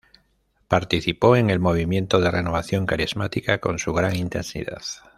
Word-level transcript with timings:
Participó 0.67 1.35
en 1.35 1.51
el 1.51 1.59
Movimiento 1.59 2.19
de 2.19 2.31
Renovación 2.31 2.87
Carismática, 2.87 3.59
con 3.59 3.77
gran 3.93 4.15
intensidad. 4.15 4.81